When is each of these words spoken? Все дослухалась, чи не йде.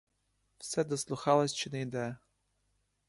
Все 0.57 0.83
дослухалась, 0.83 1.53
чи 1.53 1.69
не 1.69 1.81
йде. 1.81 2.17